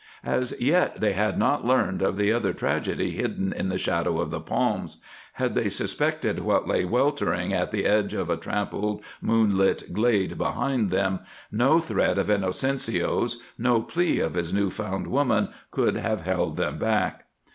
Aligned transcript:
As 0.25 0.55
yet 0.59 0.99
they 0.99 1.13
had 1.13 1.37
not 1.37 1.63
learned 1.63 2.01
of 2.01 2.17
the 2.17 2.31
other 2.33 2.53
tragedy 2.53 3.11
hidden 3.11 3.53
in 3.53 3.69
the 3.69 3.77
shadow 3.77 4.19
of 4.19 4.31
the 4.31 4.39
palms; 4.41 4.97
had 5.33 5.53
they 5.53 5.69
suspected 5.69 6.39
what 6.39 6.67
lay 6.67 6.83
weltering 6.83 7.53
at 7.53 7.69
the 7.69 7.85
edge 7.85 8.15
of 8.15 8.27
a 8.27 8.35
trampled 8.35 9.03
moonlit 9.21 9.93
glade 9.93 10.39
behind 10.39 10.89
them, 10.89 11.19
no 11.51 11.79
threat 11.79 12.17
of 12.17 12.31
Inocencio's, 12.31 13.43
no 13.59 13.79
plea 13.83 14.19
of 14.21 14.33
his 14.33 14.51
new 14.51 14.71
found 14.71 15.05
woman, 15.05 15.49
could 15.69 15.95
have 15.97 16.21
held 16.21 16.55
them 16.55 16.79
back. 16.79 17.25